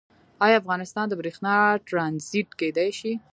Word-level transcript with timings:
آیا 0.45 0.55
افغانستان 0.61 1.05
د 1.09 1.13
بریښنا 1.19 1.55
ټرانزیټ 1.87 2.49
کیدی 2.59 2.89
شي؟ 2.99 3.13